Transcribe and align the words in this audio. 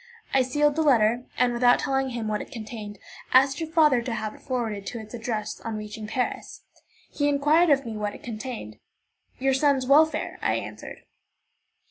I 0.33 0.41
sealed 0.41 0.75
the 0.75 0.81
letter, 0.81 1.25
and, 1.37 1.53
without 1.53 1.77
telling 1.77 2.09
him 2.09 2.27
what 2.27 2.41
it 2.41 2.51
contained, 2.51 2.97
asked 3.33 3.59
your 3.59 3.69
father 3.69 4.01
to 4.01 4.13
have 4.15 4.33
it 4.33 4.41
forwarded 4.41 4.87
to 4.87 4.99
its 4.99 5.13
address 5.13 5.59
on 5.59 5.77
reaching 5.77 6.07
Paris. 6.07 6.63
He 7.11 7.29
inquired 7.29 7.69
of 7.69 7.85
me 7.85 7.95
what 7.95 8.15
it 8.15 8.23
contained. 8.23 8.79
"Your 9.37 9.53
son's 9.53 9.85
welfare," 9.85 10.39
I 10.41 10.55
answered. 10.55 11.03